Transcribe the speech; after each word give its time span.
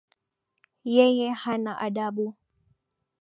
Yeye 0.95 1.27
hana 1.43 1.71
adabu 1.85 2.25